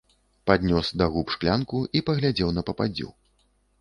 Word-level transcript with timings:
Паднёс 0.51 0.87
да 1.01 1.09
губ 1.17 1.29
шклянку 1.35 1.81
і 1.99 2.01
паглядзеў 2.07 2.49
на 2.59 2.67
пападдзю. 2.71 3.09